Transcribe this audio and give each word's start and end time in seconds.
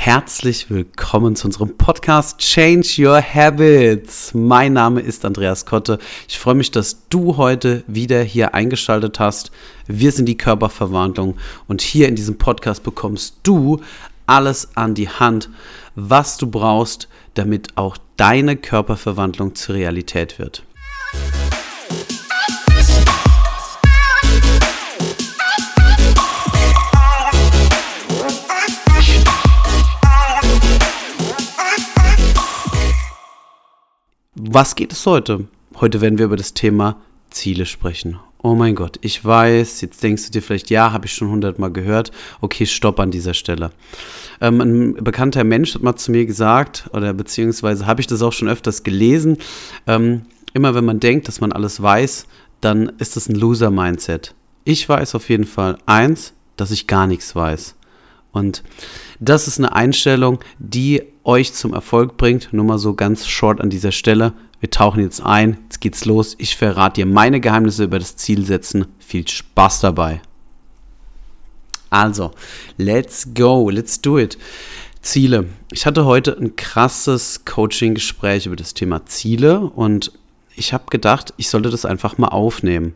Herzlich 0.00 0.70
willkommen 0.70 1.34
zu 1.34 1.48
unserem 1.48 1.76
Podcast 1.76 2.38
Change 2.38 2.86
Your 2.98 3.20
Habits. 3.20 4.32
Mein 4.32 4.74
Name 4.74 5.00
ist 5.00 5.24
Andreas 5.24 5.66
Kotte. 5.66 5.98
Ich 6.28 6.38
freue 6.38 6.54
mich, 6.54 6.70
dass 6.70 7.08
du 7.08 7.36
heute 7.36 7.82
wieder 7.88 8.22
hier 8.22 8.54
eingeschaltet 8.54 9.18
hast. 9.18 9.50
Wir 9.88 10.12
sind 10.12 10.26
die 10.26 10.38
Körperverwandlung 10.38 11.36
und 11.66 11.82
hier 11.82 12.08
in 12.08 12.14
diesem 12.14 12.38
Podcast 12.38 12.84
bekommst 12.84 13.38
du 13.42 13.82
alles 14.26 14.68
an 14.76 14.94
die 14.94 15.08
Hand, 15.08 15.50
was 15.96 16.36
du 16.36 16.46
brauchst, 16.46 17.08
damit 17.34 17.76
auch 17.76 17.98
deine 18.16 18.56
Körperverwandlung 18.56 19.56
zur 19.56 19.74
Realität 19.74 20.38
wird. 20.38 20.62
Was 34.50 34.76
geht 34.76 34.94
es 34.94 35.04
heute? 35.04 35.46
Heute 35.78 36.00
werden 36.00 36.16
wir 36.16 36.24
über 36.24 36.38
das 36.38 36.54
Thema 36.54 36.96
Ziele 37.28 37.66
sprechen. 37.66 38.18
Oh 38.42 38.54
mein 38.54 38.74
Gott, 38.74 38.98
ich 39.02 39.22
weiß, 39.22 39.82
jetzt 39.82 40.02
denkst 40.02 40.24
du 40.24 40.30
dir 40.30 40.40
vielleicht, 40.40 40.70
ja, 40.70 40.90
habe 40.90 41.04
ich 41.04 41.12
schon 41.12 41.28
hundertmal 41.28 41.70
gehört. 41.70 42.12
Okay, 42.40 42.64
stopp 42.64 42.98
an 42.98 43.10
dieser 43.10 43.34
Stelle. 43.34 43.72
Ähm, 44.40 44.62
ein 44.62 45.04
bekannter 45.04 45.44
Mensch 45.44 45.74
hat 45.74 45.82
mal 45.82 45.96
zu 45.96 46.12
mir 46.12 46.24
gesagt, 46.24 46.88
oder 46.94 47.12
beziehungsweise 47.12 47.86
habe 47.86 48.00
ich 48.00 48.06
das 48.06 48.22
auch 48.22 48.32
schon 48.32 48.48
öfters 48.48 48.84
gelesen, 48.84 49.36
ähm, 49.86 50.22
immer 50.54 50.74
wenn 50.74 50.86
man 50.86 50.98
denkt, 50.98 51.28
dass 51.28 51.42
man 51.42 51.52
alles 51.52 51.82
weiß, 51.82 52.26
dann 52.62 52.90
ist 52.96 53.16
das 53.16 53.28
ein 53.28 53.34
Loser-Mindset. 53.34 54.34
Ich 54.64 54.88
weiß 54.88 55.14
auf 55.14 55.28
jeden 55.28 55.44
Fall 55.44 55.76
eins, 55.84 56.32
dass 56.56 56.70
ich 56.70 56.86
gar 56.86 57.06
nichts 57.06 57.36
weiß. 57.36 57.76
Und 58.32 58.62
das 59.20 59.46
ist 59.46 59.58
eine 59.58 59.74
Einstellung, 59.74 60.38
die 60.58 61.02
euch 61.28 61.52
zum 61.52 61.74
Erfolg 61.74 62.16
bringt. 62.16 62.52
Nur 62.52 62.64
mal 62.64 62.78
so 62.78 62.94
ganz 62.94 63.26
short 63.26 63.60
an 63.60 63.68
dieser 63.68 63.92
Stelle. 63.92 64.32
Wir 64.60 64.70
tauchen 64.70 65.02
jetzt 65.02 65.20
ein, 65.20 65.58
jetzt 65.64 65.80
geht's 65.80 66.06
los. 66.06 66.34
Ich 66.38 66.56
verrate 66.56 67.02
dir 67.02 67.06
meine 67.06 67.40
Geheimnisse 67.40 67.84
über 67.84 67.98
das 67.98 68.16
Zielsetzen. 68.16 68.86
Viel 68.98 69.28
Spaß 69.28 69.80
dabei. 69.80 70.22
Also, 71.90 72.32
let's 72.78 73.28
go, 73.34 73.68
let's 73.68 74.00
do 74.00 74.18
it. 74.18 74.38
Ziele. 75.02 75.46
Ich 75.70 75.86
hatte 75.86 76.06
heute 76.06 76.36
ein 76.36 76.56
krasses 76.56 77.44
Coaching-Gespräch 77.44 78.46
über 78.46 78.56
das 78.56 78.74
Thema 78.74 79.04
Ziele 79.06 79.60
und 79.60 80.12
ich 80.56 80.72
habe 80.72 80.84
gedacht, 80.90 81.34
ich 81.36 81.48
sollte 81.50 81.70
das 81.70 81.84
einfach 81.84 82.18
mal 82.18 82.28
aufnehmen. 82.28 82.94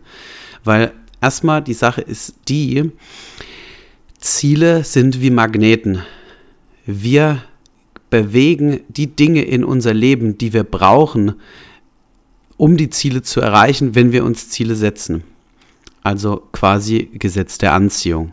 Weil 0.64 0.92
erstmal 1.20 1.62
die 1.62 1.74
Sache 1.74 2.00
ist 2.00 2.34
die, 2.48 2.90
Ziele 4.18 4.84
sind 4.84 5.20
wie 5.20 5.30
Magneten. 5.30 6.02
Wir 6.86 7.42
bewegen 8.12 8.80
die 8.88 9.16
Dinge 9.16 9.42
in 9.42 9.64
unser 9.64 9.94
Leben, 9.94 10.36
die 10.36 10.52
wir 10.52 10.64
brauchen, 10.64 11.36
um 12.58 12.76
die 12.76 12.90
Ziele 12.90 13.22
zu 13.22 13.40
erreichen, 13.40 13.94
wenn 13.94 14.12
wir 14.12 14.22
uns 14.26 14.50
Ziele 14.50 14.76
setzen. 14.76 15.24
Also 16.02 16.42
quasi 16.52 17.08
Gesetz 17.14 17.56
der 17.56 17.72
Anziehung. 17.72 18.32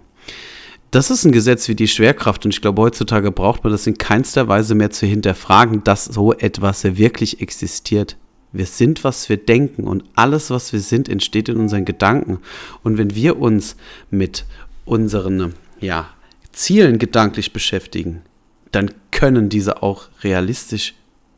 Das 0.92 1.10
ist 1.10 1.24
ein 1.24 1.32
Gesetz 1.32 1.70
wie 1.70 1.76
die 1.76 1.88
Schwerkraft 1.88 2.44
und 2.44 2.54
ich 2.54 2.60
glaube, 2.60 2.82
heutzutage 2.82 3.32
braucht 3.32 3.64
man 3.64 3.72
das 3.72 3.88
in 3.88 3.98
keinster 3.98 4.50
Weise 4.50 4.76
mehr 4.76 4.90
zu 4.90 5.06
hinterfragen, 5.06 5.82
dass 5.86 6.04
so 6.04 6.34
etwas 6.34 6.84
wirklich 6.84 7.40
existiert. 7.40 8.18
Wir 8.52 8.66
sind, 8.66 9.06
was 9.06 9.30
wir 9.30 9.38
denken 9.38 9.86
und 9.86 10.04
alles, 10.14 10.50
was 10.50 10.74
wir 10.74 10.82
sind, 10.82 11.08
entsteht 11.08 11.48
in 11.48 11.56
unseren 11.56 11.86
Gedanken. 11.86 12.40
Und 12.84 12.98
wenn 12.98 13.16
wir 13.16 13.40
uns 13.40 13.78
mit 14.12 14.44
unseren 14.84 15.54
ja, 15.80 16.10
Zielen 16.52 17.00
gedanklich 17.00 17.54
beschäftigen, 17.54 18.24
dann 18.72 18.92
können 19.20 19.50
diese 19.50 19.84
auch 19.84 20.08
realistisch 20.24 20.94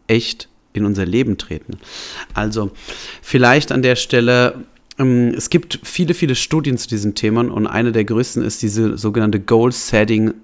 echt 0.06 0.50
in 0.72 0.86
unser 0.86 1.04
Leben 1.04 1.40
treten. 1.40 1.80
Also 2.36 2.70
vielleicht 3.24 3.72
an 3.72 3.82
der 3.82 3.96
Stelle, 3.96 4.66
ähm, 5.00 5.34
es 5.36 5.50
gibt 5.50 5.80
viele, 5.82 6.14
viele 6.14 6.36
Studien 6.36 6.78
zu 6.78 6.88
diesen 6.88 7.16
Themen 7.16 7.50
und 7.50 7.66
eine 7.66 7.92
der 7.92 8.06
größten 8.06 8.44
ist 8.44 8.62
diese 8.62 9.00
sogenannte 9.00 9.40
Goal 9.40 9.72
Setting 9.72 10.36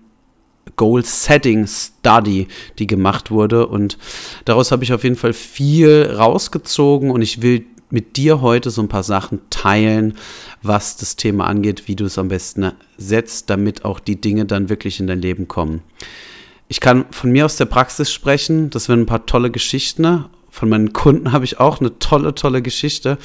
Goal 0.77 1.05
Setting 1.05 1.67
Study, 1.67 2.47
die 2.79 2.87
gemacht 2.87 3.29
wurde. 3.29 3.67
Und 3.67 3.99
daraus 4.45 4.71
habe 4.71 4.83
ich 4.83 4.91
auf 4.91 5.03
jeden 5.03 5.15
Fall 5.15 5.33
viel 5.33 6.11
rausgezogen 6.17 7.11
und 7.11 7.21
ich 7.21 7.43
will 7.43 7.65
mit 7.91 8.17
dir 8.17 8.41
heute 8.41 8.71
so 8.71 8.81
ein 8.81 8.89
paar 8.89 9.03
Sachen 9.03 9.41
teilen, 9.51 10.15
was 10.63 10.97
das 10.97 11.17
Thema 11.17 11.45
angeht, 11.45 11.87
wie 11.87 11.95
du 11.95 12.05
es 12.05 12.17
am 12.17 12.29
besten 12.29 12.71
setzt, 12.97 13.51
damit 13.51 13.85
auch 13.85 13.99
die 13.99 14.19
Dinge 14.19 14.45
dann 14.45 14.69
wirklich 14.69 14.99
in 14.99 15.05
dein 15.05 15.21
Leben 15.21 15.47
kommen. 15.47 15.83
Ich 16.67 16.79
kann 16.79 17.05
von 17.11 17.31
mir 17.31 17.45
aus 17.45 17.55
der 17.55 17.65
Praxis 17.65 18.11
sprechen. 18.11 18.69
Das 18.69 18.89
werden 18.89 19.01
ein 19.01 19.05
paar 19.05 19.25
tolle 19.25 19.51
Geschichten. 19.51 20.25
Von 20.49 20.69
meinen 20.69 20.93
Kunden 20.93 21.31
habe 21.31 21.45
ich 21.45 21.59
auch 21.59 21.79
eine 21.79 21.99
tolle, 21.99 22.35
tolle 22.35 22.61
Geschichte. 22.61 23.17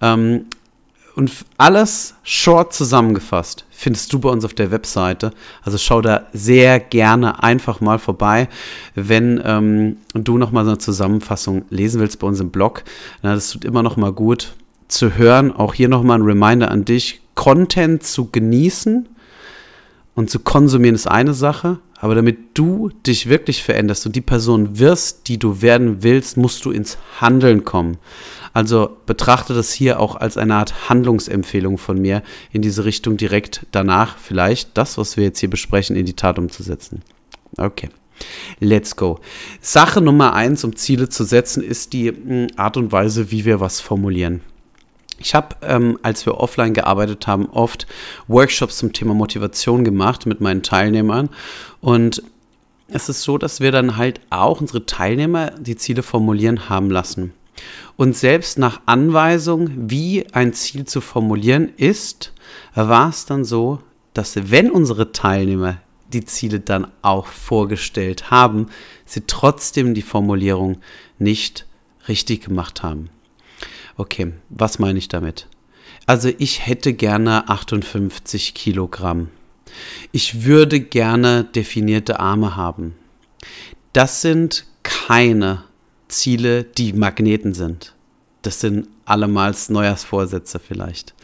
Ähm, 0.00 0.46
und 1.18 1.32
alles 1.56 2.14
short 2.22 2.72
zusammengefasst 2.72 3.64
findest 3.70 4.12
du 4.12 4.20
bei 4.20 4.28
uns 4.28 4.44
auf 4.44 4.54
der 4.54 4.70
Webseite. 4.70 5.32
Also 5.62 5.76
schau 5.76 6.00
da 6.00 6.26
sehr 6.32 6.78
gerne 6.78 7.42
einfach 7.42 7.80
mal 7.80 7.98
vorbei, 7.98 8.48
wenn 8.94 9.40
ähm, 9.44 9.96
du 10.14 10.38
nochmal 10.38 10.64
so 10.64 10.70
eine 10.70 10.78
Zusammenfassung 10.78 11.64
lesen 11.70 12.00
willst 12.00 12.20
bei 12.20 12.26
uns 12.26 12.38
im 12.38 12.50
Blog. 12.50 12.84
Na, 13.22 13.34
das 13.34 13.50
tut 13.50 13.64
immer 13.64 13.82
noch 13.82 13.96
mal 13.96 14.12
gut 14.12 14.54
zu 14.86 15.16
hören. 15.16 15.50
Auch 15.50 15.74
hier 15.74 15.88
nochmal 15.88 16.18
ein 16.18 16.24
Reminder 16.24 16.70
an 16.70 16.84
dich. 16.84 17.20
Content 17.34 18.02
zu 18.04 18.30
genießen 18.30 19.08
und 20.14 20.30
zu 20.30 20.40
konsumieren 20.40 20.96
ist 20.96 21.06
eine 21.06 21.34
Sache, 21.34 21.78
aber 22.00 22.14
damit 22.14 22.38
du 22.54 22.90
dich 23.06 23.28
wirklich 23.28 23.62
veränderst 23.62 24.06
und 24.06 24.14
die 24.14 24.20
Person 24.20 24.78
wirst, 24.78 25.28
die 25.28 25.38
du 25.38 25.62
werden 25.62 26.02
willst, 26.02 26.36
musst 26.36 26.64
du 26.64 26.70
ins 26.70 26.96
Handeln 27.20 27.64
kommen. 27.64 27.98
Also 28.52 28.96
betrachte 29.06 29.54
das 29.54 29.72
hier 29.72 30.00
auch 30.00 30.16
als 30.16 30.36
eine 30.36 30.54
Art 30.54 30.88
Handlungsempfehlung 30.88 31.78
von 31.78 32.00
mir 32.00 32.22
in 32.52 32.62
diese 32.62 32.84
Richtung 32.84 33.16
direkt 33.16 33.66
danach 33.72 34.16
vielleicht 34.18 34.76
das, 34.76 34.96
was 34.98 35.16
wir 35.16 35.24
jetzt 35.24 35.40
hier 35.40 35.50
besprechen, 35.50 35.96
in 35.96 36.06
die 36.06 36.14
Tat 36.14 36.38
umzusetzen. 36.38 37.02
Okay. 37.56 37.88
Let's 38.58 38.96
go. 38.96 39.20
Sache 39.60 40.00
Nummer 40.00 40.34
eins, 40.34 40.64
um 40.64 40.74
Ziele 40.74 41.08
zu 41.08 41.24
setzen, 41.24 41.62
ist 41.62 41.92
die 41.92 42.08
hm, 42.08 42.48
Art 42.56 42.76
und 42.76 42.90
Weise, 42.90 43.30
wie 43.30 43.44
wir 43.44 43.60
was 43.60 43.80
formulieren. 43.80 44.40
Ich 45.18 45.34
habe, 45.34 45.56
ähm, 45.62 45.98
als 46.02 46.24
wir 46.26 46.38
offline 46.38 46.74
gearbeitet 46.74 47.26
haben, 47.26 47.46
oft 47.50 47.86
Workshops 48.28 48.78
zum 48.78 48.92
Thema 48.92 49.14
Motivation 49.14 49.84
gemacht 49.84 50.26
mit 50.26 50.40
meinen 50.40 50.62
Teilnehmern. 50.62 51.28
Und 51.80 52.22
es 52.88 53.08
ist 53.08 53.22
so, 53.22 53.36
dass 53.36 53.60
wir 53.60 53.72
dann 53.72 53.96
halt 53.96 54.20
auch 54.30 54.60
unsere 54.60 54.86
Teilnehmer 54.86 55.50
die 55.58 55.76
Ziele 55.76 56.02
formulieren 56.02 56.68
haben 56.68 56.90
lassen. 56.90 57.32
Und 57.96 58.16
selbst 58.16 58.58
nach 58.58 58.80
Anweisung, 58.86 59.90
wie 59.90 60.26
ein 60.32 60.52
Ziel 60.52 60.84
zu 60.86 61.00
formulieren 61.00 61.72
ist, 61.76 62.32
war 62.74 63.08
es 63.08 63.26
dann 63.26 63.44
so, 63.44 63.80
dass 64.14 64.50
wenn 64.50 64.70
unsere 64.70 65.12
Teilnehmer 65.12 65.78
die 66.12 66.24
Ziele 66.24 66.60
dann 66.60 66.86
auch 67.02 67.26
vorgestellt 67.26 68.30
haben, 68.30 68.68
sie 69.04 69.22
trotzdem 69.26 69.94
die 69.94 70.02
Formulierung 70.02 70.78
nicht 71.18 71.66
richtig 72.08 72.44
gemacht 72.44 72.82
haben. 72.82 73.10
Okay, 73.98 74.32
was 74.48 74.78
meine 74.78 74.98
ich 74.98 75.08
damit? 75.08 75.48
Also 76.06 76.30
ich 76.38 76.64
hätte 76.66 76.94
gerne 76.94 77.48
58 77.48 78.54
Kilogramm. 78.54 79.28
Ich 80.12 80.44
würde 80.44 80.80
gerne 80.80 81.42
definierte 81.44 82.20
Arme 82.20 82.54
haben. 82.54 82.94
Das 83.92 84.22
sind 84.22 84.66
keine 84.84 85.64
Ziele, 86.06 86.62
die 86.62 86.92
Magneten 86.92 87.54
sind. 87.54 87.94
Das 88.42 88.60
sind 88.60 88.86
allemals 89.04 89.68
Neujahrsvorsätze 89.68 90.60
vielleicht. 90.60 91.14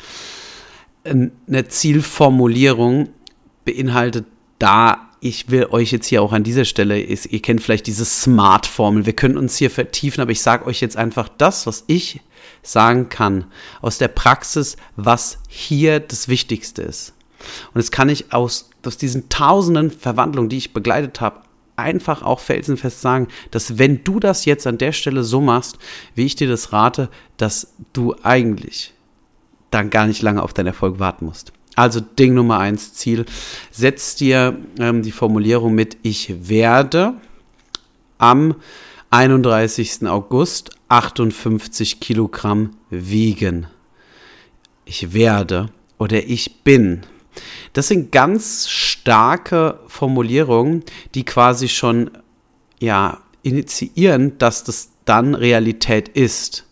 Eine 1.05 1.69
Zielformulierung 1.69 3.11
beinhaltet 3.65 4.27
da 4.59 5.11
ich 5.25 5.51
will 5.51 5.69
euch 5.71 5.91
jetzt 5.91 6.09
hier 6.09 6.21
auch 6.21 6.33
an 6.33 6.45
dieser 6.45 6.67
Stelle, 6.67 7.01
ihr 7.01 7.41
kennt 7.41 7.63
vielleicht 7.63 7.87
diese 7.87 8.04
Smart-Formel, 8.04 9.07
wir 9.07 9.15
können 9.15 9.39
uns 9.39 9.57
hier 9.57 9.71
vertiefen, 9.71 10.21
aber 10.21 10.33
ich 10.33 10.43
sage 10.43 10.66
euch 10.66 10.83
jetzt 10.83 10.98
einfach 10.98 11.31
das, 11.31 11.66
was 11.66 11.84
ich 11.87 12.21
sagen 12.65 13.09
kann 13.09 13.45
aus 13.81 13.99
der 13.99 14.09
Praxis, 14.09 14.77
was 14.97 15.39
hier 15.49 16.01
das 16.01 16.28
Wichtigste 16.28 16.83
ist. 16.83 17.15
Und 17.72 17.78
das 17.78 17.91
kann 17.91 18.09
ich 18.09 18.33
aus, 18.33 18.71
aus 18.84 18.97
diesen 18.97 19.28
tausenden 19.28 19.91
Verwandlungen, 19.91 20.49
die 20.49 20.57
ich 20.57 20.72
begleitet 20.72 21.21
habe, 21.21 21.41
einfach 21.77 22.22
auch 22.22 22.41
felsenfest 22.41 23.01
sagen, 23.01 23.28
dass 23.51 23.78
wenn 23.78 24.05
du 24.05 24.21
das 24.21 24.45
jetzt 24.45 24.66
an 24.66 24.78
der 24.78 24.93
Stelle 24.93 25.25
so 25.25 25.41
machst, 25.41 25.78
wie 26.15 26.25
ich 26.25 26.37
dir 26.37 26.49
das 26.49 26.72
rate, 26.72 27.09
dass 27.37 27.75
du 27.93 28.15
eigentlich 28.22 28.95
dann 29.71 29.91
gar 29.91 30.07
nicht 30.07 30.22
lange 30.22 30.43
auf 30.43 30.55
deinen 30.55 30.69
Erfolg 30.69 31.01
warten 31.01 31.27
musst. 31.27 31.53
Also 31.75 32.01
Ding 32.01 32.34
Nummer 32.34 32.59
eins, 32.59 32.95
Ziel. 32.95 33.27
Setz 33.72 34.15
dir 34.15 34.57
ähm, 34.78 35.03
die 35.03 35.10
Formulierung 35.10 35.75
mit 35.75 35.97
Ich 36.03 36.49
werde 36.49 37.15
am 38.19 38.55
31. 39.15 40.09
August 40.09 40.72
58 40.89 42.01
Kilogramm 42.01 42.72
wiegen. 42.91 43.69
Ich 44.87 45.13
werde 45.13 45.69
oder 45.99 46.25
ich 46.25 46.65
bin. 46.65 47.03
Das 47.75 47.87
sind 47.87 48.11
ganz 48.11 48.69
starke 48.69 49.78
Formulierungen, 49.87 50.83
die 51.15 51.25
quasi 51.25 51.69
schon 51.69 52.11
ja 52.81 53.21
initiieren, 53.45 54.37
dass 54.39 54.65
das 54.65 54.91
dann 55.05 55.37
Realität 55.37 56.09
ist. 56.09 56.67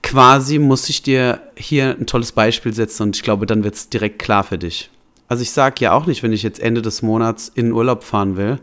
Quasi 0.00 0.60
muss 0.60 0.88
ich 0.88 1.02
dir 1.02 1.40
hier 1.56 1.96
ein 1.98 2.06
tolles 2.06 2.30
Beispiel 2.30 2.72
setzen 2.72 3.02
und 3.02 3.16
ich 3.16 3.24
glaube, 3.24 3.46
dann 3.46 3.64
wird 3.64 3.74
es 3.74 3.88
direkt 3.88 4.20
klar 4.20 4.44
für 4.44 4.58
dich. 4.58 4.90
Also 5.28 5.42
ich 5.42 5.50
sage 5.50 5.76
ja 5.80 5.92
auch 5.92 6.06
nicht, 6.06 6.22
wenn 6.22 6.32
ich 6.32 6.42
jetzt 6.42 6.60
Ende 6.60 6.82
des 6.82 7.02
Monats 7.02 7.50
in 7.54 7.72
Urlaub 7.72 8.04
fahren 8.04 8.36
will, 8.36 8.58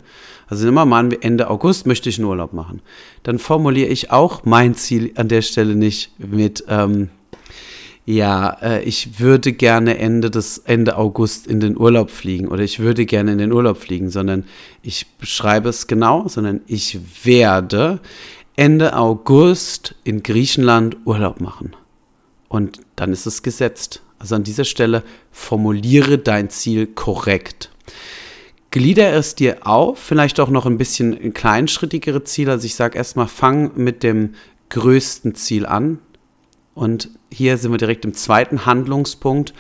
also 0.48 0.66
wir 0.66 0.86
mal 0.86 1.13
Ende 1.22 1.50
August 1.50 1.88
möchte 1.88 2.10
ich 2.10 2.18
einen 2.18 2.28
Urlaub 2.28 2.52
machen, 2.52 2.81
dann 3.24 3.40
formuliere 3.40 3.88
ich 3.88 4.12
auch 4.12 4.44
mein 4.44 4.75
Ziel 4.75 5.13
an 5.16 5.30
der 5.30 5.42
Stelle 5.42 5.75
nicht 5.75 6.12
mit, 6.19 6.66
ähm, 6.68 7.10
ja, 8.06 8.58
äh, 8.62 8.84
ich 8.84 9.19
würde 9.19 9.54
gerne 9.54 9.98
Ende 9.98 10.30
des 10.30 10.58
Ende 10.58 10.98
August 10.98 11.48
in 11.48 11.62
den 11.62 11.78
Urlaub 11.78 12.12
fliegen 12.12 12.50
oder 12.50 12.64
ich 12.64 12.80
würde 12.80 13.06
gerne 13.06 13.31
in 13.31 13.38
den 13.38 13.54
Urlaub 13.54 13.78
fliegen, 13.78 14.10
sondern 14.10 14.44
ich 14.81 15.07
beschreibe 15.18 15.69
es 15.69 15.88
genau, 15.88 16.28
sondern 16.28 16.60
ich 16.68 17.00
werde 17.24 18.02
Ende 18.57 18.98
August 18.98 19.96
in 20.04 20.22
Griechenland 20.22 20.98
Urlaub 21.06 21.40
machen. 21.40 21.75
Und 22.50 22.81
dann 22.98 23.14
ist 23.14 23.25
es 23.25 23.44
gesetzt. 23.44 24.02
Also 24.21 24.35
an 24.35 24.44
dieser 24.44 24.65
Stelle 24.65 25.03
formuliere 25.31 26.19
dein 26.19 26.51
Ziel 26.51 26.85
korrekt. 26.85 27.71
Glieder 28.69 29.13
es 29.13 29.33
dir 29.33 29.65
auf, 29.65 29.97
vielleicht 29.97 30.39
auch 30.39 30.50
noch 30.50 30.68
ein 30.68 30.77
bisschen 30.77 31.33
kleinschrittigere 31.33 32.23
Ziele. 32.23 32.51
Also 32.51 32.68
ich 32.68 32.75
sage 32.75 33.00
erstmal, 33.00 33.27
fang 33.27 33.71
mit 33.75 34.03
dem 34.03 34.35
größten 34.69 35.33
Ziel 35.33 35.65
an. 35.65 35.97
Und 36.75 37.09
hier 37.31 37.57
sind 37.57 37.71
wir 37.71 37.79
direkt 37.79 38.06
im 38.06 38.13
zweiten 38.13 38.68
Handlungspunkt. 38.68 39.56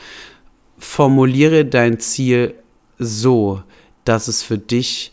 Formuliere 0.77 1.65
dein 1.65 1.99
Ziel 1.99 2.53
so, 2.99 3.63
dass 4.05 4.27
es 4.27 4.43
für 4.43 4.59
dich, 4.59 5.11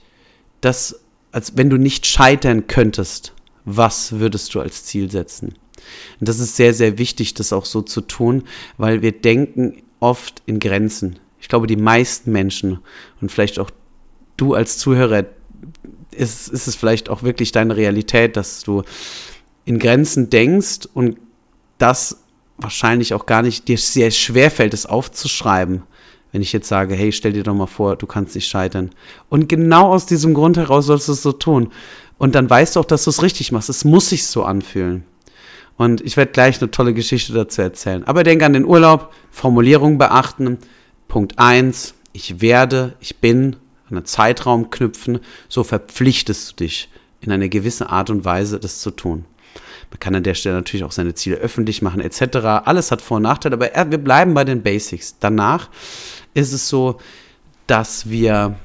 das, 0.60 1.00
als 1.32 1.56
wenn 1.56 1.70
du 1.70 1.78
nicht 1.78 2.06
scheitern 2.06 2.66
könntest, 2.66 3.32
was 3.64 4.12
würdest 4.20 4.54
du 4.54 4.60
als 4.60 4.84
Ziel 4.84 5.10
setzen? 5.10 5.54
Und 6.20 6.28
das 6.28 6.38
ist 6.38 6.56
sehr, 6.56 6.74
sehr 6.74 6.98
wichtig, 6.98 7.34
das 7.34 7.52
auch 7.52 7.64
so 7.64 7.82
zu 7.82 8.00
tun, 8.00 8.44
weil 8.76 9.02
wir 9.02 9.12
denken 9.12 9.82
oft 10.00 10.42
in 10.46 10.60
Grenzen. 10.60 11.18
Ich 11.40 11.48
glaube, 11.48 11.66
die 11.66 11.76
meisten 11.76 12.32
Menschen 12.32 12.80
und 13.20 13.30
vielleicht 13.30 13.58
auch 13.58 13.70
du 14.36 14.54
als 14.54 14.78
Zuhörer, 14.78 15.24
ist, 16.10 16.48
ist 16.48 16.66
es 16.66 16.74
vielleicht 16.74 17.08
auch 17.08 17.22
wirklich 17.22 17.52
deine 17.52 17.76
Realität, 17.76 18.36
dass 18.36 18.62
du 18.62 18.82
in 19.64 19.78
Grenzen 19.78 20.30
denkst 20.30 20.88
und 20.94 21.18
das 21.78 22.22
wahrscheinlich 22.56 23.14
auch 23.14 23.26
gar 23.26 23.42
nicht 23.42 23.68
dir 23.68 23.78
sehr 23.78 24.10
schwer 24.10 24.50
fällt, 24.50 24.74
es 24.74 24.86
aufzuschreiben. 24.86 25.82
Wenn 26.32 26.42
ich 26.42 26.52
jetzt 26.52 26.68
sage, 26.68 26.94
hey, 26.94 27.12
stell 27.12 27.32
dir 27.32 27.42
doch 27.42 27.54
mal 27.54 27.66
vor, 27.66 27.96
du 27.96 28.06
kannst 28.06 28.34
nicht 28.34 28.48
scheitern. 28.48 28.90
Und 29.28 29.48
genau 29.48 29.92
aus 29.92 30.06
diesem 30.06 30.34
Grund 30.34 30.56
heraus 30.56 30.86
sollst 30.86 31.08
du 31.08 31.12
es 31.12 31.22
so 31.22 31.32
tun. 31.32 31.70
Und 32.18 32.34
dann 32.34 32.50
weißt 32.50 32.76
du 32.76 32.80
auch, 32.80 32.84
dass 32.84 33.04
du 33.04 33.10
es 33.10 33.22
richtig 33.22 33.52
machst. 33.52 33.68
Es 33.68 33.84
muss 33.84 34.10
sich 34.10 34.26
so 34.26 34.42
anfühlen. 34.42 35.04
Und 35.78 36.00
ich 36.00 36.16
werde 36.16 36.32
gleich 36.32 36.60
eine 36.60 36.70
tolle 36.70 36.92
Geschichte 36.92 37.32
dazu 37.32 37.62
erzählen. 37.62 38.04
Aber 38.04 38.24
denk 38.24 38.42
an 38.42 38.52
den 38.52 38.66
Urlaub, 38.66 39.12
Formulierung 39.30 39.96
beachten. 39.96 40.58
Punkt 41.06 41.38
1, 41.38 41.94
ich 42.12 42.40
werde, 42.40 42.94
ich 43.00 43.18
bin, 43.18 43.56
an 43.88 43.96
einen 43.96 44.04
Zeitraum 44.04 44.70
knüpfen, 44.70 45.20
so 45.48 45.64
verpflichtest 45.64 46.50
du 46.50 46.64
dich 46.64 46.90
in 47.20 47.32
einer 47.32 47.48
gewissen 47.48 47.86
Art 47.86 48.10
und 48.10 48.24
Weise, 48.24 48.58
das 48.58 48.80
zu 48.80 48.90
tun. 48.90 49.24
Man 49.90 50.00
kann 50.00 50.14
an 50.14 50.24
der 50.24 50.34
Stelle 50.34 50.56
natürlich 50.56 50.84
auch 50.84 50.92
seine 50.92 51.14
Ziele 51.14 51.36
öffentlich 51.36 51.80
machen, 51.80 52.00
etc. 52.00 52.36
Alles 52.64 52.90
hat 52.90 53.00
Vor- 53.00 53.18
und 53.18 53.22
Nachteile, 53.22 53.54
aber 53.54 53.90
wir 53.90 53.98
bleiben 53.98 54.34
bei 54.34 54.44
den 54.44 54.62
Basics. 54.62 55.16
Danach 55.20 55.70
ist 56.34 56.52
es 56.52 56.68
so, 56.68 56.98
dass 57.68 58.10
wir 58.10 58.56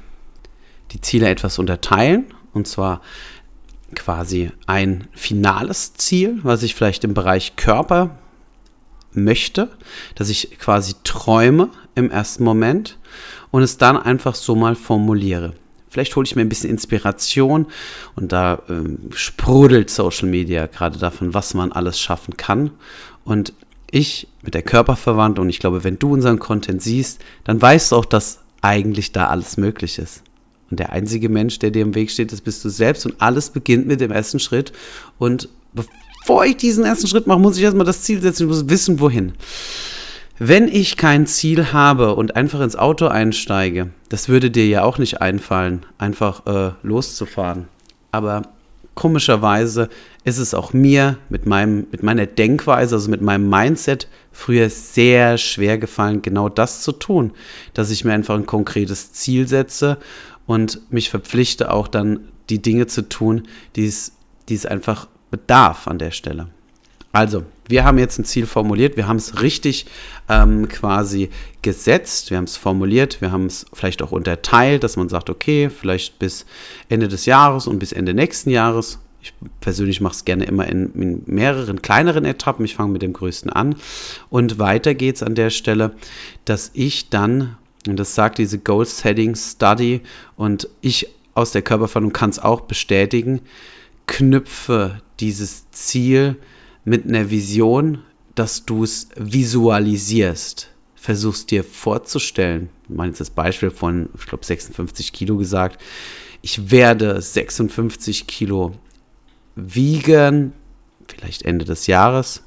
die 0.90 1.00
Ziele 1.00 1.28
etwas 1.28 1.58
unterteilen. 1.58 2.26
Und 2.52 2.66
zwar 2.68 3.00
quasi 3.94 4.50
ein 4.66 5.08
finales 5.12 5.94
Ziel, 5.94 6.40
was 6.42 6.62
ich 6.62 6.74
vielleicht 6.74 7.04
im 7.04 7.14
Bereich 7.14 7.56
Körper 7.56 8.18
möchte, 9.12 9.70
dass 10.14 10.28
ich 10.28 10.58
quasi 10.58 10.94
träume 11.04 11.70
im 11.94 12.10
ersten 12.10 12.44
Moment 12.44 12.98
und 13.50 13.62
es 13.62 13.78
dann 13.78 13.96
einfach 13.96 14.34
so 14.34 14.54
mal 14.54 14.74
formuliere. 14.74 15.54
Vielleicht 15.88 16.16
hole 16.16 16.26
ich 16.26 16.34
mir 16.34 16.42
ein 16.42 16.48
bisschen 16.48 16.70
Inspiration 16.70 17.66
und 18.16 18.32
da 18.32 18.62
ähm, 18.68 19.10
sprudelt 19.14 19.90
Social 19.90 20.28
Media 20.28 20.66
gerade 20.66 20.98
davon, 20.98 21.34
was 21.34 21.54
man 21.54 21.70
alles 21.70 22.00
schaffen 22.00 22.36
kann. 22.36 22.72
Und 23.24 23.52
ich 23.92 24.26
mit 24.42 24.54
der 24.54 24.62
Körperverwandlung, 24.62 25.48
ich 25.48 25.60
glaube, 25.60 25.84
wenn 25.84 26.00
du 26.00 26.12
unseren 26.12 26.40
Content 26.40 26.82
siehst, 26.82 27.20
dann 27.44 27.62
weißt 27.62 27.92
du 27.92 27.96
auch, 27.96 28.04
dass 28.04 28.40
eigentlich 28.60 29.12
da 29.12 29.28
alles 29.28 29.56
möglich 29.56 30.00
ist. 30.00 30.24
Und 30.70 30.80
der 30.80 30.92
einzige 30.92 31.28
Mensch, 31.28 31.58
der 31.58 31.70
dir 31.70 31.82
im 31.82 31.94
Weg 31.94 32.10
steht, 32.10 32.32
das 32.32 32.40
bist 32.40 32.64
du 32.64 32.68
selbst. 32.68 33.06
Und 33.06 33.20
alles 33.20 33.50
beginnt 33.50 33.86
mit 33.86 34.00
dem 34.00 34.10
ersten 34.10 34.38
Schritt. 34.38 34.72
Und 35.18 35.48
bevor 35.72 36.44
ich 36.44 36.56
diesen 36.56 36.84
ersten 36.84 37.06
Schritt 37.06 37.26
mache, 37.26 37.40
muss 37.40 37.56
ich 37.56 37.62
erstmal 37.62 37.86
das 37.86 38.02
Ziel 38.02 38.20
setzen. 38.20 38.44
Ich 38.44 38.48
muss 38.48 38.68
wissen, 38.68 39.00
wohin. 39.00 39.34
Wenn 40.38 40.66
ich 40.66 40.96
kein 40.96 41.26
Ziel 41.26 41.72
habe 41.72 42.16
und 42.16 42.34
einfach 42.34 42.60
ins 42.60 42.74
Auto 42.74 43.06
einsteige, 43.06 43.90
das 44.08 44.28
würde 44.28 44.50
dir 44.50 44.66
ja 44.66 44.82
auch 44.82 44.98
nicht 44.98 45.20
einfallen, 45.20 45.86
einfach 45.96 46.46
äh, 46.46 46.72
loszufahren. 46.82 47.68
Aber 48.10 48.42
komischerweise 48.94 49.88
ist 50.24 50.38
es 50.38 50.54
auch 50.54 50.72
mir 50.72 51.18
mit, 51.28 51.46
meinem, 51.46 51.86
mit 51.92 52.02
meiner 52.02 52.26
Denkweise, 52.26 52.96
also 52.96 53.10
mit 53.10 53.20
meinem 53.20 53.48
Mindset, 53.48 54.08
früher 54.32 54.70
sehr 54.70 55.38
schwer 55.38 55.78
gefallen, 55.78 56.22
genau 56.22 56.48
das 56.48 56.82
zu 56.82 56.92
tun, 56.92 57.32
dass 57.72 57.90
ich 57.90 58.04
mir 58.04 58.12
einfach 58.12 58.34
ein 58.34 58.46
konkretes 58.46 59.12
Ziel 59.12 59.46
setze 59.46 59.98
und 60.46 60.80
mich 60.92 61.10
verpflichte 61.10 61.72
auch 61.72 61.88
dann 61.88 62.20
die 62.50 62.60
Dinge 62.60 62.86
zu 62.86 63.08
tun, 63.08 63.48
die 63.76 63.86
es, 63.86 64.12
die 64.48 64.54
es 64.54 64.66
einfach 64.66 65.08
bedarf 65.30 65.88
an 65.88 65.98
der 65.98 66.10
Stelle. 66.10 66.48
Also, 67.12 67.44
wir 67.68 67.84
haben 67.84 67.98
jetzt 67.98 68.18
ein 68.18 68.24
Ziel 68.24 68.44
formuliert, 68.44 68.96
wir 68.96 69.06
haben 69.06 69.18
es 69.18 69.40
richtig 69.40 69.86
ähm, 70.28 70.68
quasi 70.68 71.30
gesetzt, 71.62 72.30
wir 72.30 72.36
haben 72.36 72.44
es 72.44 72.56
formuliert, 72.56 73.20
wir 73.20 73.30
haben 73.30 73.46
es 73.46 73.66
vielleicht 73.72 74.02
auch 74.02 74.10
unterteilt, 74.10 74.82
dass 74.82 74.96
man 74.96 75.08
sagt, 75.08 75.30
okay, 75.30 75.70
vielleicht 75.70 76.18
bis 76.18 76.44
Ende 76.88 77.06
des 77.06 77.24
Jahres 77.24 77.68
und 77.68 77.78
bis 77.78 77.92
Ende 77.92 78.14
nächsten 78.14 78.50
Jahres. 78.50 78.98
Ich 79.22 79.32
persönlich 79.60 80.00
mache 80.00 80.14
es 80.14 80.24
gerne 80.24 80.44
immer 80.44 80.66
in, 80.66 80.92
in, 80.94 81.22
mehreren 81.26 81.80
kleineren 81.80 82.24
Etappen. 82.24 82.64
Ich 82.64 82.74
fange 82.74 82.92
mit 82.92 83.00
dem 83.00 83.12
größten 83.12 83.50
an. 83.50 83.76
Und 84.28 84.58
weiter 84.58 84.94
geht 84.94 85.14
es 85.14 85.22
an 85.22 85.36
der 85.36 85.50
Stelle, 85.50 85.92
dass 86.44 86.72
ich 86.74 87.10
dann, 87.10 87.56
und 87.88 87.96
das 87.96 88.14
sagt 88.14 88.38
diese 88.38 88.58
Goal 88.58 88.86
Setting 88.86 89.34
Study, 89.34 90.00
und 90.36 90.68
ich 90.80 91.08
aus 91.34 91.52
der 91.52 91.62
Körperverhandlung 91.62 92.12
kann 92.12 92.30
es 92.30 92.38
auch 92.38 92.62
bestätigen, 92.62 93.40
knüpfe 94.06 95.00
dieses 95.20 95.70
Ziel 95.70 96.36
mit 96.84 97.06
einer 97.06 97.30
Vision, 97.30 98.02
dass 98.34 98.64
du 98.64 98.84
es 98.84 99.08
visualisierst. 99.16 100.70
Versuchst 100.94 101.50
dir 101.50 101.64
vorzustellen. 101.64 102.70
Ich 102.88 102.94
meine 102.94 103.10
jetzt 103.10 103.20
das 103.20 103.30
Beispiel 103.30 103.70
von, 103.70 104.08
ich 104.18 104.26
glaube, 104.26 104.44
56 104.44 105.12
Kilo 105.12 105.36
gesagt. 105.36 105.80
Ich 106.40 106.70
werde 106.70 107.20
56 107.20 108.26
Kilo 108.26 108.72
wiegen, 109.54 110.52
vielleicht 111.08 111.42
Ende 111.42 111.64
des 111.64 111.86
Jahres. 111.86 112.42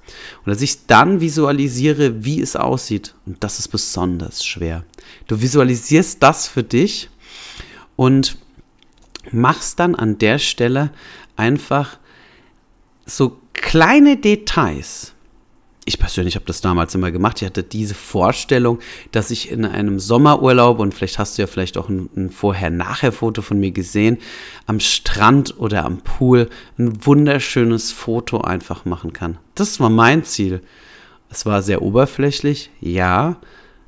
Und 0.46 0.52
dass 0.52 0.62
ich 0.62 0.86
dann 0.88 1.22
visualisiere, 1.22 2.24
wie 2.24 2.42
es 2.42 2.56
aussieht. 2.56 3.14
Und 3.26 3.44
das 3.44 3.60
ist 3.60 3.68
besonders 3.70 4.46
schwer. 4.46 4.84
Du 5.28 5.42
visualisierst 5.42 6.22
das 6.22 6.48
für 6.48 6.64
dich 6.64 7.10
und 7.96 8.38
machst 9.32 9.80
dann 9.80 9.96
an 9.96 10.18
der 10.18 10.40
Stelle 10.40 10.92
einfach 11.36 11.98
so 13.06 13.40
kleine 13.54 14.18
Details. 14.18 15.14
Ich 15.88 16.00
persönlich 16.00 16.36
habe 16.36 16.44
das 16.44 16.60
damals 16.60 16.94
immer 16.96 17.12
gemacht. 17.12 17.42
Ich 17.42 17.48
hatte 17.48 17.64
diese 17.64 17.96
Vorstellung, 17.96 18.80
dass 19.14 19.32
ich 19.32 19.50
in 19.50 19.64
einem 19.64 20.00
Sommerurlaub, 20.02 20.80
und 20.80 20.94
vielleicht 20.94 21.18
hast 21.18 21.38
du 21.38 21.44
ja 21.44 21.48
vielleicht 21.48 21.78
auch 21.78 21.88
ein, 21.88 22.10
ein 22.14 22.30
Vorher-Nachher-Foto 22.30 23.42
von 23.42 23.58
mir 23.58 23.72
gesehen, 23.72 24.18
am 24.66 24.82
Strand 24.82 25.58
oder 25.58 25.86
am 25.86 26.00
Pool 26.00 26.50
ein 26.78 27.06
wunderschönes 27.06 27.94
Foto 27.94 28.42
einfach 28.42 28.84
machen 28.84 29.14
kann. 29.14 29.38
Das 29.56 29.80
war 29.80 29.90
mein 29.90 30.26
Ziel. 30.26 30.60
Es 31.30 31.46
war 31.46 31.62
sehr 31.62 31.82
oberflächlich, 31.82 32.70
ja, 32.82 33.38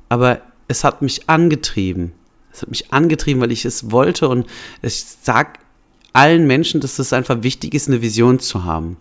aber 0.08 0.40
es 0.68 0.84
hat 0.84 1.02
mich 1.02 1.28
angetrieben. 1.28 2.12
Es 2.50 2.62
hat 2.62 2.70
mich 2.70 2.94
angetrieben, 2.94 3.42
weil 3.42 3.52
ich 3.52 3.66
es 3.66 3.90
wollte 3.90 4.26
und 4.30 4.46
ich 4.80 5.04
sage 5.20 5.58
allen 6.14 6.46
Menschen, 6.46 6.80
dass 6.80 6.98
es 6.98 7.12
einfach 7.12 7.42
wichtig 7.42 7.74
ist, 7.74 7.88
eine 7.88 8.00
Vision 8.00 8.38
zu 8.38 8.64
haben 8.64 8.96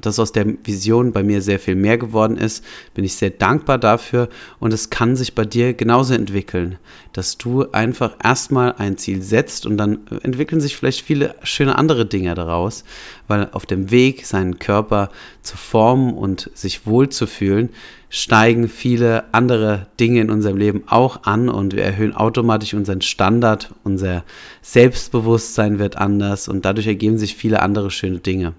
dass 0.00 0.18
aus 0.18 0.32
der 0.32 0.46
Vision 0.64 1.12
bei 1.12 1.22
mir 1.22 1.42
sehr 1.42 1.58
viel 1.58 1.74
mehr 1.74 1.98
geworden 1.98 2.36
ist, 2.36 2.64
bin 2.94 3.04
ich 3.04 3.14
sehr 3.14 3.30
dankbar 3.30 3.78
dafür 3.78 4.28
und 4.58 4.72
es 4.72 4.90
kann 4.90 5.16
sich 5.16 5.34
bei 5.34 5.44
dir 5.44 5.74
genauso 5.74 6.14
entwickeln, 6.14 6.78
dass 7.12 7.38
du 7.38 7.70
einfach 7.72 8.16
erstmal 8.22 8.74
ein 8.78 8.96
Ziel 8.96 9.22
setzt 9.22 9.66
und 9.66 9.76
dann 9.76 10.00
entwickeln 10.22 10.60
sich 10.60 10.76
vielleicht 10.76 11.02
viele 11.02 11.34
schöne 11.42 11.76
andere 11.76 12.06
Dinge 12.06 12.34
daraus, 12.34 12.84
weil 13.28 13.48
auf 13.52 13.66
dem 13.66 13.90
Weg, 13.90 14.26
seinen 14.26 14.58
Körper 14.58 15.10
zu 15.42 15.56
formen 15.56 16.14
und 16.14 16.50
sich 16.54 16.86
wohlzufühlen, 16.86 17.70
steigen 18.12 18.68
viele 18.68 19.32
andere 19.32 19.86
Dinge 20.00 20.20
in 20.20 20.30
unserem 20.30 20.56
Leben 20.56 20.82
auch 20.86 21.22
an 21.22 21.48
und 21.48 21.76
wir 21.76 21.84
erhöhen 21.84 22.14
automatisch 22.14 22.74
unseren 22.74 23.02
Standard, 23.02 23.72
unser 23.84 24.24
Selbstbewusstsein 24.62 25.78
wird 25.78 25.96
anders 25.96 26.48
und 26.48 26.64
dadurch 26.64 26.88
ergeben 26.88 27.18
sich 27.18 27.36
viele 27.36 27.62
andere 27.62 27.90
schöne 27.90 28.18
Dinge. 28.18 28.54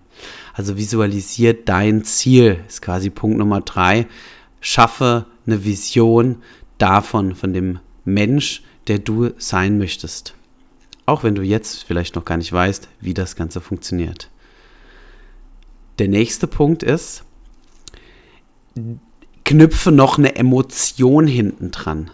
Also 0.53 0.77
visualisiert 0.77 1.69
dein 1.69 2.03
Ziel, 2.03 2.63
ist 2.67 2.81
quasi 2.81 3.09
Punkt 3.09 3.37
Nummer 3.37 3.61
drei. 3.61 4.07
Schaffe 4.59 5.25
eine 5.45 5.63
Vision 5.63 6.41
davon, 6.77 7.35
von 7.35 7.53
dem 7.53 7.79
Mensch, 8.05 8.63
der 8.87 8.99
du 8.99 9.31
sein 9.37 9.77
möchtest. 9.77 10.35
Auch 11.05 11.23
wenn 11.23 11.35
du 11.35 11.41
jetzt 11.41 11.83
vielleicht 11.83 12.15
noch 12.15 12.25
gar 12.25 12.37
nicht 12.37 12.51
weißt, 12.51 12.87
wie 12.99 13.13
das 13.13 13.35
Ganze 13.35 13.61
funktioniert. 13.61 14.29
Der 15.99 16.07
nächste 16.07 16.47
Punkt 16.47 16.83
ist, 16.83 17.23
knüpfe 19.45 19.91
noch 19.91 20.17
eine 20.17 20.35
Emotion 20.35 21.27
hinten 21.27 21.71
dran. 21.71 22.11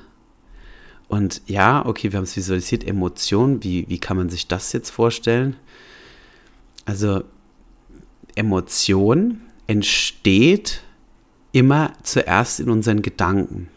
Und 1.08 1.41
ja, 1.46 1.86
okay, 1.86 2.12
wir 2.12 2.17
haben 2.17 2.25
es 2.25 2.36
visualisiert, 2.36 2.86
Emotion, 2.86 3.63
wie, 3.63 3.88
wie 3.88 4.00
kann 4.00 4.17
man 4.17 4.29
sich 4.29 4.48
das 4.48 4.74
jetzt 4.74 4.89
vorstellen? 4.89 5.56
Also 6.86 7.24
Emotion 8.38 9.41
entsteht 9.67 10.82
immer 11.51 11.94
zuerst 12.03 12.60
in 12.60 12.70
unseren 12.70 13.01
Gedanken. 13.01 13.70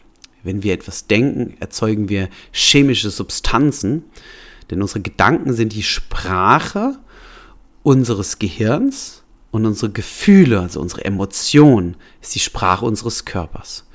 Wenn 0.43 0.63
wir 0.63 0.73
etwas 0.73 1.07
denken, 1.07 1.55
erzeugen 1.59 2.09
wir 2.09 2.29
chemische 2.51 3.09
Substanzen, 3.09 4.03
denn 4.69 4.81
unsere 4.81 5.01
Gedanken 5.01 5.53
sind 5.53 5.73
die 5.73 5.83
Sprache 5.83 6.97
unseres 7.83 8.39
Gehirns 8.39 9.23
und 9.51 9.65
unsere 9.65 9.91
Gefühle, 9.91 10.61
also 10.61 10.79
unsere 10.79 11.05
Emotionen, 11.05 11.97
ist 12.21 12.35
die 12.35 12.39
Sprache 12.39 12.85
unseres 12.85 13.25
Körpers. 13.25 13.85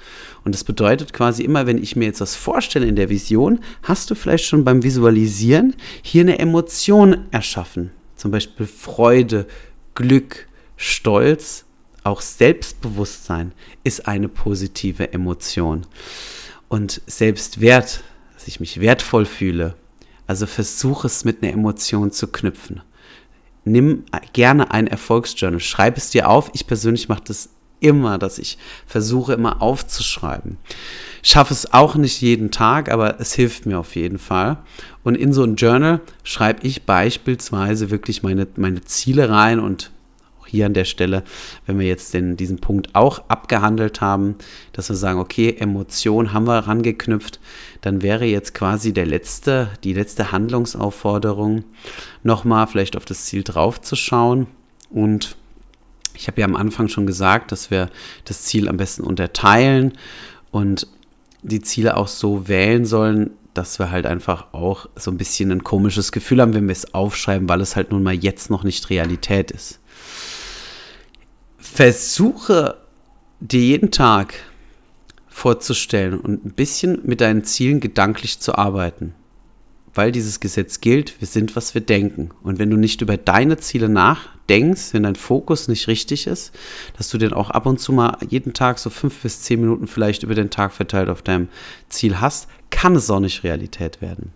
Und 0.44 0.54
das 0.54 0.64
bedeutet 0.64 1.12
quasi 1.12 1.42
immer, 1.42 1.66
wenn 1.66 1.82
ich 1.82 1.96
mir 1.96 2.04
jetzt 2.04 2.20
was 2.20 2.36
vorstelle 2.36 2.86
in 2.86 2.94
der 2.94 3.08
Vision, 3.08 3.60
hast 3.82 4.10
du 4.10 4.14
vielleicht 4.14 4.44
schon 4.44 4.64
beim 4.64 4.82
Visualisieren 4.82 5.74
hier 6.02 6.22
eine 6.22 6.38
Emotion 6.38 7.26
erschaffen. 7.32 7.90
Zum 8.14 8.30
Beispiel 8.30 8.66
Freude, 8.66 9.46
Glück, 9.94 10.45
Stolz, 10.76 11.64
auch 12.04 12.20
Selbstbewusstsein 12.20 13.52
ist 13.84 14.06
eine 14.06 14.28
positive 14.28 15.12
Emotion. 15.12 15.86
Und 16.68 17.00
Selbstwert, 17.06 18.02
dass 18.34 18.48
ich 18.48 18.60
mich 18.60 18.80
wertvoll 18.80 19.24
fühle, 19.24 19.74
also 20.26 20.46
versuche 20.46 21.06
es 21.06 21.24
mit 21.24 21.42
einer 21.42 21.52
Emotion 21.52 22.10
zu 22.10 22.26
knüpfen 22.28 22.82
nimm 23.66 24.04
gerne 24.32 24.70
ein 24.70 24.86
Erfolgsjournal, 24.86 25.60
schreib 25.60 25.96
es 25.96 26.10
dir 26.10 26.30
auf. 26.30 26.50
Ich 26.54 26.66
persönlich 26.66 27.08
mache 27.08 27.24
das 27.26 27.50
immer, 27.80 28.16
dass 28.16 28.38
ich 28.38 28.56
versuche 28.86 29.34
immer 29.34 29.60
aufzuschreiben. 29.60 30.56
Ich 31.22 31.30
schaffe 31.30 31.52
es 31.52 31.74
auch 31.74 31.96
nicht 31.96 32.22
jeden 32.22 32.50
Tag, 32.50 32.90
aber 32.90 33.20
es 33.20 33.34
hilft 33.34 33.66
mir 33.66 33.78
auf 33.78 33.96
jeden 33.96 34.18
Fall. 34.18 34.58
Und 35.02 35.16
in 35.16 35.32
so 35.32 35.42
ein 35.42 35.56
Journal 35.56 36.00
schreibe 36.22 36.66
ich 36.66 36.84
beispielsweise 36.84 37.90
wirklich 37.90 38.22
meine, 38.22 38.46
meine 38.56 38.82
Ziele 38.82 39.28
rein 39.28 39.60
und 39.60 39.90
hier 40.46 40.66
an 40.66 40.74
der 40.74 40.84
Stelle, 40.84 41.22
wenn 41.66 41.78
wir 41.78 41.86
jetzt 41.86 42.14
den, 42.14 42.36
diesen 42.36 42.58
Punkt 42.58 42.94
auch 42.94 43.28
abgehandelt 43.28 44.00
haben, 44.00 44.36
dass 44.72 44.88
wir 44.88 44.96
sagen, 44.96 45.18
okay, 45.18 45.56
Emotion 45.58 46.32
haben 46.32 46.46
wir 46.46 46.58
rangeknüpft, 46.58 47.40
dann 47.80 48.02
wäre 48.02 48.24
jetzt 48.24 48.54
quasi 48.54 48.92
der 48.92 49.06
letzte, 49.06 49.70
die 49.84 49.92
letzte 49.92 50.32
Handlungsaufforderung, 50.32 51.64
nochmal 52.22 52.66
vielleicht 52.66 52.96
auf 52.96 53.04
das 53.04 53.24
Ziel 53.26 53.42
draufzuschauen. 53.42 54.46
Und 54.90 55.36
ich 56.14 56.28
habe 56.28 56.40
ja 56.40 56.46
am 56.46 56.56
Anfang 56.56 56.88
schon 56.88 57.06
gesagt, 57.06 57.52
dass 57.52 57.70
wir 57.70 57.90
das 58.24 58.42
Ziel 58.42 58.68
am 58.68 58.76
besten 58.76 59.02
unterteilen 59.02 59.92
und 60.50 60.86
die 61.42 61.60
Ziele 61.60 61.96
auch 61.96 62.08
so 62.08 62.48
wählen 62.48 62.84
sollen, 62.86 63.30
dass 63.54 63.78
wir 63.78 63.90
halt 63.90 64.06
einfach 64.06 64.52
auch 64.52 64.88
so 64.96 65.10
ein 65.10 65.16
bisschen 65.16 65.50
ein 65.50 65.64
komisches 65.64 66.12
Gefühl 66.12 66.40
haben, 66.40 66.54
wenn 66.54 66.66
wir 66.66 66.72
es 66.72 66.92
aufschreiben, 66.92 67.48
weil 67.48 67.60
es 67.60 67.76
halt 67.76 67.90
nun 67.90 68.02
mal 68.02 68.14
jetzt 68.14 68.50
noch 68.50 68.64
nicht 68.64 68.90
Realität 68.90 69.50
ist 69.50 69.80
versuche 71.66 72.76
dir 73.40 73.60
jeden 73.60 73.90
Tag 73.90 74.34
vorzustellen 75.28 76.18
und 76.18 76.46
ein 76.46 76.52
bisschen 76.52 77.00
mit 77.04 77.20
deinen 77.20 77.44
Zielen 77.44 77.80
gedanklich 77.80 78.40
zu 78.40 78.56
arbeiten. 78.56 79.14
Weil 79.92 80.12
dieses 80.12 80.40
Gesetz 80.40 80.80
gilt, 80.80 81.20
wir 81.20 81.28
sind, 81.28 81.56
was 81.56 81.74
wir 81.74 81.82
denken. 81.82 82.30
Und 82.42 82.58
wenn 82.58 82.70
du 82.70 82.76
nicht 82.76 83.02
über 83.02 83.16
deine 83.16 83.58
Ziele 83.58 83.88
nachdenkst, 83.88 84.92
wenn 84.92 85.02
dein 85.02 85.16
Fokus 85.16 85.68
nicht 85.68 85.88
richtig 85.88 86.26
ist, 86.26 86.52
dass 86.96 87.10
du 87.10 87.18
den 87.18 87.32
auch 87.32 87.50
ab 87.50 87.66
und 87.66 87.80
zu 87.80 87.92
mal 87.92 88.16
jeden 88.28 88.54
Tag 88.54 88.78
so 88.78 88.88
fünf 88.88 89.22
bis 89.22 89.42
zehn 89.42 89.60
Minuten 89.60 89.86
vielleicht 89.86 90.22
über 90.22 90.34
den 90.34 90.50
Tag 90.50 90.72
verteilt 90.72 91.08
auf 91.08 91.22
deinem 91.22 91.48
Ziel 91.88 92.20
hast, 92.20 92.48
kann 92.70 92.96
es 92.96 93.10
auch 93.10 93.20
nicht 93.20 93.44
Realität 93.44 94.00
werden. 94.00 94.32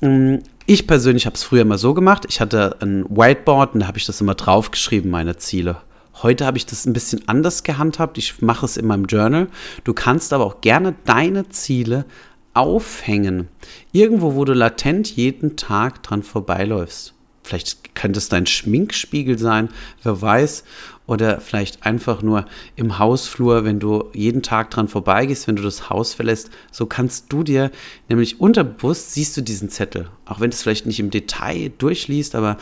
Mm, 0.00 0.36
ich 0.66 0.86
persönlich 0.86 1.24
habe 1.24 1.34
es 1.34 1.42
früher 1.42 1.62
immer 1.62 1.78
so 1.78 1.94
gemacht. 1.94 2.26
Ich 2.28 2.40
hatte 2.40 2.76
ein 2.80 3.04
Whiteboard 3.08 3.72
und 3.72 3.80
da 3.80 3.86
habe 3.86 3.96
ich 3.96 4.06
das 4.06 4.20
immer 4.20 4.34
draufgeschrieben, 4.34 5.10
meine 5.10 5.36
Ziele. 5.38 5.78
Heute 6.22 6.46
habe 6.46 6.58
ich 6.58 6.66
das 6.66 6.84
ein 6.84 6.92
bisschen 6.92 7.28
anders 7.28 7.62
gehandhabt. 7.62 8.18
Ich 8.18 8.42
mache 8.42 8.66
es 8.66 8.76
in 8.76 8.86
meinem 8.86 9.04
Journal. 9.04 9.46
Du 9.84 9.94
kannst 9.94 10.32
aber 10.32 10.44
auch 10.44 10.60
gerne 10.60 10.96
deine 11.04 11.48
Ziele 11.48 12.06
aufhängen. 12.54 13.48
Irgendwo, 13.92 14.34
wo 14.34 14.44
du 14.44 14.52
latent 14.52 15.14
jeden 15.14 15.56
Tag 15.56 16.02
dran 16.02 16.24
vorbeiläufst. 16.24 17.14
Vielleicht 17.44 17.94
könnte 17.94 18.18
es 18.18 18.28
dein 18.28 18.46
Schminkspiegel 18.46 19.38
sein, 19.38 19.68
wer 20.02 20.20
weiß. 20.20 20.64
Oder 21.06 21.40
vielleicht 21.40 21.86
einfach 21.86 22.20
nur 22.20 22.44
im 22.76 22.98
Hausflur, 22.98 23.64
wenn 23.64 23.80
du 23.80 24.10
jeden 24.12 24.42
Tag 24.42 24.70
dran 24.70 24.88
vorbeigehst, 24.88 25.46
wenn 25.46 25.56
du 25.56 25.62
das 25.62 25.88
Haus 25.88 26.14
verlässt. 26.14 26.50
So 26.72 26.84
kannst 26.84 27.32
du 27.32 27.44
dir 27.44 27.70
nämlich 28.08 28.40
unterbewusst 28.40 29.14
siehst 29.14 29.36
du 29.36 29.40
diesen 29.40 29.70
Zettel. 29.70 30.10
Auch 30.26 30.40
wenn 30.40 30.50
du 30.50 30.54
es 30.54 30.62
vielleicht 30.62 30.84
nicht 30.84 31.00
im 31.00 31.10
Detail 31.10 31.70
durchliest, 31.78 32.34
aber 32.34 32.58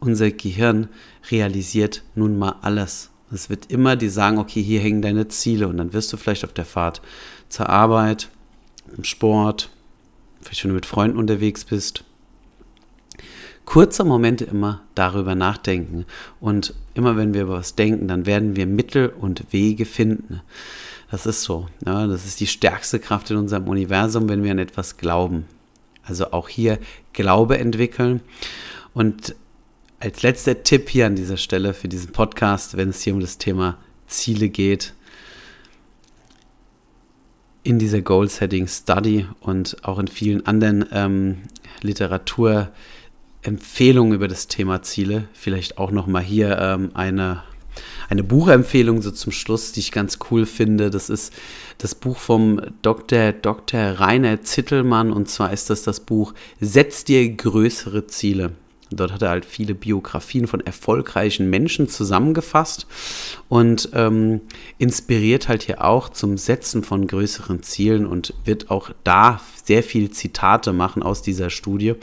unser 0.00 0.30
Gehirn 0.30 0.88
realisiert 1.30 2.02
nun 2.14 2.38
mal 2.38 2.56
alles. 2.62 3.10
Es 3.32 3.48
wird 3.48 3.70
immer 3.70 3.94
dir 3.94 4.10
sagen, 4.10 4.38
okay, 4.38 4.62
hier 4.62 4.80
hängen 4.80 5.02
deine 5.02 5.28
Ziele 5.28 5.68
und 5.68 5.76
dann 5.76 5.92
wirst 5.92 6.12
du 6.12 6.16
vielleicht 6.16 6.44
auf 6.44 6.52
der 6.52 6.64
Fahrt 6.64 7.00
zur 7.48 7.68
Arbeit, 7.68 8.28
im 8.96 9.04
Sport, 9.04 9.70
vielleicht 10.42 10.64
wenn 10.64 10.70
du 10.70 10.74
mit 10.74 10.86
Freunden 10.86 11.18
unterwegs 11.18 11.64
bist, 11.64 12.04
kurze 13.64 14.02
Momente 14.02 14.44
immer 14.44 14.82
darüber 14.96 15.36
nachdenken. 15.36 16.06
Und 16.40 16.74
immer 16.94 17.16
wenn 17.16 17.34
wir 17.34 17.42
über 17.42 17.58
was 17.58 17.76
denken, 17.76 18.08
dann 18.08 18.26
werden 18.26 18.56
wir 18.56 18.66
Mittel 18.66 19.10
und 19.10 19.52
Wege 19.52 19.84
finden. 19.84 20.40
Das 21.10 21.26
ist 21.26 21.42
so. 21.42 21.68
Ja, 21.86 22.08
das 22.08 22.26
ist 22.26 22.40
die 22.40 22.48
stärkste 22.48 22.98
Kraft 22.98 23.30
in 23.30 23.36
unserem 23.36 23.68
Universum, 23.68 24.28
wenn 24.28 24.42
wir 24.42 24.50
an 24.50 24.58
etwas 24.58 24.96
glauben. 24.96 25.46
Also 26.02 26.32
auch 26.32 26.48
hier 26.48 26.78
Glaube 27.12 27.58
entwickeln. 27.58 28.22
Und 28.92 29.36
als 30.00 30.22
letzter 30.22 30.62
Tipp 30.62 30.88
hier 30.88 31.04
an 31.06 31.14
dieser 31.14 31.36
Stelle 31.36 31.74
für 31.74 31.86
diesen 31.86 32.12
Podcast, 32.12 32.78
wenn 32.78 32.88
es 32.88 33.02
hier 33.02 33.12
um 33.12 33.20
das 33.20 33.38
Thema 33.38 33.76
Ziele 34.06 34.48
geht, 34.48 34.94
in 37.62 37.78
dieser 37.78 38.00
Goal 38.00 38.26
Setting 38.26 38.66
Study 38.66 39.26
und 39.40 39.76
auch 39.84 39.98
in 39.98 40.08
vielen 40.08 40.46
anderen 40.46 40.86
ähm, 40.92 41.42
Literaturempfehlungen 41.82 44.14
über 44.14 44.28
das 44.28 44.48
Thema 44.48 44.80
Ziele, 44.82 45.28
vielleicht 45.34 45.76
auch 45.76 45.90
nochmal 45.90 46.22
hier 46.22 46.56
ähm, 46.58 46.92
eine, 46.94 47.42
eine 48.08 48.24
Buchempfehlung 48.24 49.02
so 49.02 49.10
zum 49.10 49.32
Schluss, 49.32 49.72
die 49.72 49.80
ich 49.80 49.92
ganz 49.92 50.18
cool 50.30 50.46
finde. 50.46 50.88
Das 50.88 51.10
ist 51.10 51.34
das 51.76 51.94
Buch 51.94 52.16
vom 52.16 52.62
Dr. 52.80 53.32
Dr. 53.32 54.00
Rainer 54.00 54.40
Zittelmann 54.40 55.12
und 55.12 55.28
zwar 55.28 55.52
ist 55.52 55.68
das 55.68 55.82
das 55.82 56.00
Buch 56.00 56.32
Setz 56.58 57.04
dir 57.04 57.30
größere 57.30 58.06
Ziele. 58.06 58.52
Dort 58.92 59.12
hat 59.12 59.22
er 59.22 59.30
halt 59.30 59.44
viele 59.44 59.74
Biografien 59.74 60.48
von 60.48 60.60
erfolgreichen 60.60 61.48
Menschen 61.48 61.88
zusammengefasst 61.88 62.86
und 63.48 63.90
ähm, 63.94 64.40
inspiriert 64.78 65.48
halt 65.48 65.62
hier 65.62 65.84
auch 65.84 66.08
zum 66.08 66.36
Setzen 66.36 66.82
von 66.82 67.06
größeren 67.06 67.62
Zielen 67.62 68.04
und 68.04 68.34
wird 68.44 68.70
auch 68.70 68.90
da 69.04 69.40
sehr 69.64 69.84
viel 69.84 70.10
Zitate 70.10 70.72
machen 70.72 71.04
aus 71.04 71.22
dieser 71.22 71.50
Studie. 71.50 71.94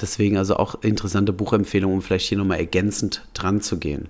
Deswegen 0.00 0.36
also 0.36 0.56
auch 0.56 0.82
interessante 0.82 1.32
Buchempfehlung, 1.32 1.92
um 1.92 2.02
vielleicht 2.02 2.28
hier 2.28 2.38
nochmal 2.38 2.58
ergänzend 2.58 3.24
dran 3.32 3.60
zu 3.60 3.78
gehen. 3.78 4.08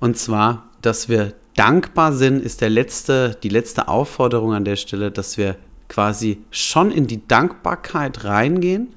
Und 0.00 0.18
zwar, 0.18 0.68
dass 0.82 1.08
wir 1.08 1.32
dankbar 1.54 2.12
sind, 2.12 2.42
ist 2.42 2.60
der 2.60 2.70
letzte, 2.70 3.36
die 3.42 3.48
letzte 3.48 3.88
Aufforderung 3.88 4.52
an 4.52 4.64
der 4.64 4.76
Stelle, 4.76 5.10
dass 5.10 5.38
wir 5.38 5.56
quasi 5.88 6.38
schon 6.50 6.90
in 6.90 7.06
die 7.06 7.26
Dankbarkeit 7.26 8.24
reingehen 8.24 8.88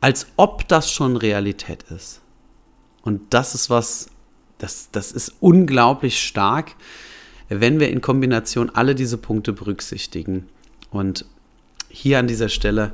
als 0.00 0.26
ob 0.36 0.66
das 0.68 0.90
schon 0.90 1.16
Realität 1.16 1.84
ist. 1.84 2.20
Und 3.02 3.32
das 3.34 3.54
ist 3.54 3.70
was, 3.70 4.10
das, 4.58 4.90
das 4.92 5.12
ist 5.12 5.34
unglaublich 5.40 6.22
stark, 6.22 6.74
wenn 7.48 7.80
wir 7.80 7.90
in 7.90 8.00
Kombination 8.00 8.70
alle 8.70 8.94
diese 8.94 9.18
Punkte 9.18 9.52
berücksichtigen. 9.52 10.48
Und 10.90 11.24
hier 11.88 12.18
an 12.18 12.28
dieser 12.28 12.48
Stelle, 12.48 12.92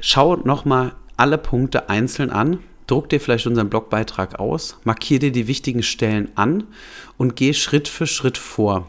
schau 0.00 0.36
nochmal 0.36 0.94
alle 1.16 1.38
Punkte 1.38 1.88
einzeln 1.88 2.30
an. 2.30 2.60
druck 2.86 3.08
dir 3.08 3.20
vielleicht 3.20 3.46
unseren 3.46 3.70
Blogbeitrag 3.70 4.40
aus, 4.40 4.78
markier 4.82 5.20
dir 5.20 5.30
die 5.30 5.46
wichtigen 5.46 5.84
Stellen 5.84 6.30
an 6.34 6.64
und 7.18 7.36
geh 7.36 7.52
Schritt 7.52 7.86
für 7.86 8.06
Schritt 8.06 8.36
vor. 8.36 8.88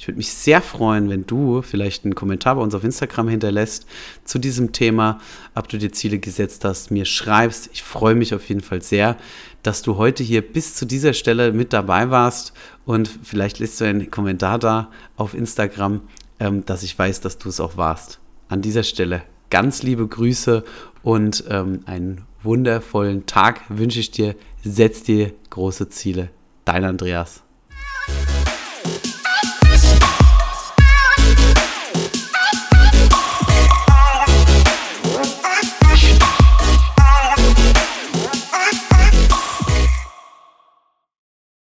Ich 0.00 0.08
würde 0.08 0.16
mich 0.16 0.32
sehr 0.32 0.62
freuen, 0.62 1.10
wenn 1.10 1.26
du 1.26 1.60
vielleicht 1.60 2.06
einen 2.06 2.14
Kommentar 2.14 2.54
bei 2.54 2.62
uns 2.62 2.74
auf 2.74 2.84
Instagram 2.84 3.28
hinterlässt 3.28 3.84
zu 4.24 4.38
diesem 4.38 4.72
Thema, 4.72 5.20
ob 5.54 5.68
du 5.68 5.76
dir 5.76 5.92
Ziele 5.92 6.18
gesetzt 6.18 6.64
hast, 6.64 6.90
mir 6.90 7.04
schreibst. 7.04 7.68
Ich 7.74 7.82
freue 7.82 8.14
mich 8.14 8.34
auf 8.34 8.48
jeden 8.48 8.62
Fall 8.62 8.80
sehr, 8.80 9.18
dass 9.62 9.82
du 9.82 9.98
heute 9.98 10.22
hier 10.22 10.40
bis 10.40 10.74
zu 10.74 10.86
dieser 10.86 11.12
Stelle 11.12 11.52
mit 11.52 11.74
dabei 11.74 12.08
warst 12.08 12.54
und 12.86 13.10
vielleicht 13.22 13.58
lässt 13.58 13.78
du 13.78 13.84
einen 13.84 14.10
Kommentar 14.10 14.58
da 14.58 14.90
auf 15.16 15.34
Instagram, 15.34 16.00
ähm, 16.38 16.64
dass 16.64 16.82
ich 16.82 16.98
weiß, 16.98 17.20
dass 17.20 17.36
du 17.36 17.50
es 17.50 17.60
auch 17.60 17.76
warst. 17.76 18.20
An 18.48 18.62
dieser 18.62 18.84
Stelle 18.84 19.20
ganz 19.50 19.82
liebe 19.82 20.08
Grüße 20.08 20.64
und 21.02 21.44
ähm, 21.50 21.80
einen 21.84 22.22
wundervollen 22.42 23.26
Tag 23.26 23.60
wünsche 23.68 24.00
ich 24.00 24.10
dir. 24.10 24.34
Setz 24.64 25.02
dir 25.02 25.34
große 25.50 25.90
Ziele. 25.90 26.30
Dein 26.64 26.84
Andreas. 26.84 27.42